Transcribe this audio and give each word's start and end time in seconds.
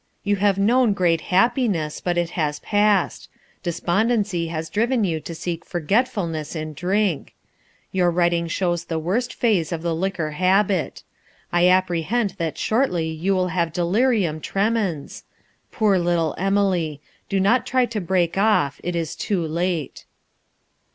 You 0.23 0.37
have 0.37 0.57
known 0.57 0.93
great 0.93 1.21
happiness, 1.29 2.01
but 2.01 2.17
it 2.17 2.31
has 2.31 2.57
passed. 2.61 3.29
Despondency 3.61 4.47
has 4.47 4.67
driven 4.67 5.03
you 5.03 5.19
to 5.19 5.35
seek 5.35 5.63
forgetfulness 5.63 6.55
in 6.55 6.73
drink. 6.73 7.35
Your 7.91 8.09
writing 8.09 8.47
shows 8.47 8.85
the 8.85 8.97
worst 8.97 9.31
phase 9.31 9.71
of 9.71 9.83
the 9.83 9.93
liquor 9.93 10.31
habit. 10.31 11.03
I 11.53 11.67
apprehend 11.69 12.31
that 12.39 12.53
you 12.55 13.35
will 13.35 13.47
shortly 13.47 13.49
have 13.53 13.71
delirium 13.73 14.39
tremens. 14.41 15.23
Poor 15.71 15.99
little 15.99 16.33
Emily! 16.35 16.99
Do 17.29 17.39
not 17.39 17.67
try 17.67 17.85
to 17.85 18.01
break 18.01 18.39
off; 18.39 18.81
it 18.83 18.95
is 18.95 19.15
too 19.15 19.45
late." 19.45 20.05